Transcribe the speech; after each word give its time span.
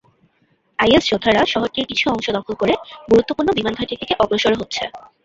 Is 0.79 1.03
যোদ্ধারা 1.11 1.41
শহরটির 1.45 1.89
কিছু 1.91 2.05
অংশ 2.09 2.27
দখল 2.37 2.53
করে 2.61 2.73
গুরুত্বপূর্ণ 3.09 3.49
বিমানঘাঁটির 3.57 3.99
দিকে 4.01 4.13
অগ্রসর 4.19 4.53
হচ্ছে। 4.61 4.83